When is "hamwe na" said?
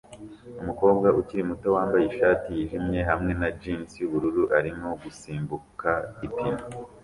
3.09-3.49